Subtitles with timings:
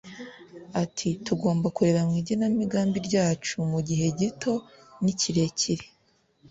[0.83, 4.53] Ati “Tugomba kureba mu igenamigambi ryacu mu gihe gito
[5.03, 5.85] n’ikirekire